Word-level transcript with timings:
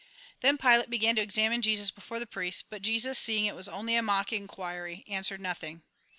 Then 0.41 0.57
Pilate 0.57 0.89
began 0.89 1.15
to 1.17 1.21
examine 1.21 1.61
Jesus 1.61 1.91
before 1.91 2.17
the 2.17 2.25
priests; 2.25 2.63
but 2.67 2.81
Jesus, 2.81 3.19
seeing 3.19 3.45
it 3.45 3.53
was 3.53 3.69
only 3.69 3.93
a 3.95 4.01
mock 4.01 4.33
inquiry, 4.33 5.05
answered 5.07 5.41
nothing. 5.41 5.83